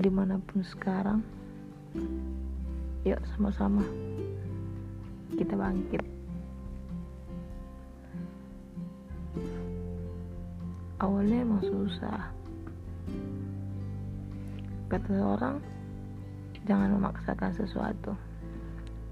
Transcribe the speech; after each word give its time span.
di 0.00 0.10
mana 0.10 0.40
pun 0.40 0.64
sekarang. 0.64 1.20
Yuk 3.04 3.20
sama-sama. 3.36 3.84
Kita 5.36 5.54
bangkit. 5.56 6.04
Awalnya 11.00 11.36
emang 11.44 11.62
susah. 11.64 12.20
Kata 14.90 15.12
orang 15.22 15.56
jangan 16.68 16.96
memaksakan 16.98 17.52
sesuatu. 17.56 18.12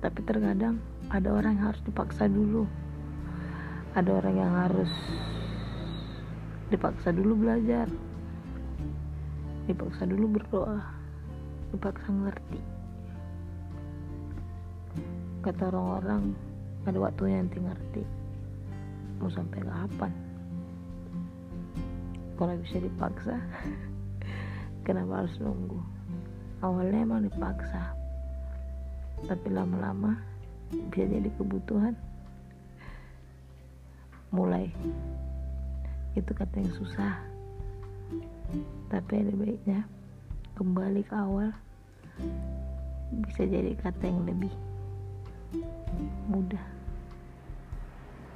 Tapi 0.00 0.20
terkadang 0.24 0.80
ada 1.08 1.28
orang 1.32 1.56
yang 1.60 1.72
harus 1.72 1.82
dipaksa 1.84 2.24
dulu. 2.28 2.64
Ada 3.96 4.10
orang 4.10 4.34
yang 4.36 4.52
harus 4.52 4.92
dipaksa 6.72 7.12
dulu 7.12 7.44
belajar 7.44 7.86
dipaksa 9.64 10.04
dulu 10.04 10.36
berdoa. 10.40 10.80
Dipaksa 11.72 12.08
ngerti. 12.12 12.60
Kata 15.40 15.68
orang-orang 15.72 16.32
ada 16.84 16.98
waktunya 17.00 17.40
nanti 17.40 17.58
ngerti. 17.60 18.02
Mau 19.20 19.32
sampai 19.32 19.60
kapan? 19.64 20.12
Kalau 22.34 22.54
bisa 22.60 22.82
dipaksa 22.82 23.38
kenapa 24.86 25.24
harus 25.24 25.34
nunggu? 25.40 25.80
Awalnya 26.60 27.04
emang 27.04 27.24
dipaksa. 27.24 27.92
Tapi 29.24 29.48
lama-lama 29.48 30.20
bisa 30.92 31.08
jadi 31.08 31.30
kebutuhan. 31.40 31.96
Mulai. 34.34 34.68
Itu 36.18 36.30
kata 36.34 36.58
yang 36.60 36.72
susah 36.74 37.33
tapi 38.92 39.12
ada 39.20 39.32
baiknya 39.34 39.80
kembali 40.54 41.02
ke 41.02 41.14
awal 41.14 41.50
bisa 43.26 43.42
jadi 43.46 43.74
kata 43.78 44.04
yang 44.06 44.22
lebih 44.26 44.54
mudah. 46.30 46.64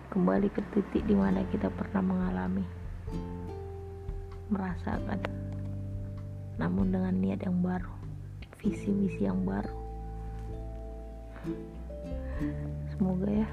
Kembali 0.08 0.48
ke 0.48 0.64
titik 0.72 1.05
di 1.05 1.14
mana 1.14 1.44
kita 1.52 1.69
pernah 1.69 2.00
mengalami 2.00 2.64
merasakan 4.48 5.20
namun 6.58 6.91
dengan 6.91 7.14
niat 7.14 7.44
yang 7.44 7.61
baru 7.61 7.98
visi 8.58 8.91
misi 8.91 9.22
yang 9.22 9.46
baru. 9.46 9.70
Semoga 12.94 13.30
ya 13.30 13.48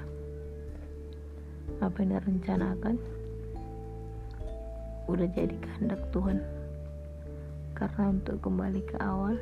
apa 1.82 1.96
yang 2.02 2.18
direncanakan 2.18 2.96
udah 5.06 5.28
jadi 5.30 5.54
kehendak 5.62 6.02
Tuhan 6.10 6.42
karena 7.78 8.02
untuk 8.10 8.36
kembali 8.42 8.80
ke 8.86 8.96
awal 8.98 9.38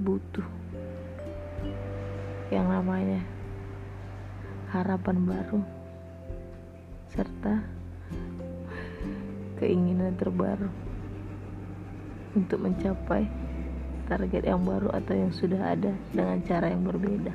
butuh 0.00 0.48
yang 2.48 2.68
namanya 2.68 3.20
harapan 4.72 5.16
baru 5.24 5.60
serta 7.12 7.64
keinginan 9.56 10.12
terbaru 10.20 10.68
untuk 12.36 12.60
mencapai 12.60 13.24
target 14.06 14.44
yang 14.46 14.62
baru 14.62 14.92
atau 14.92 15.14
yang 15.16 15.32
sudah 15.32 15.74
ada 15.74 15.92
dengan 16.12 16.38
cara 16.46 16.70
yang 16.70 16.84
berbeda. 16.86 17.32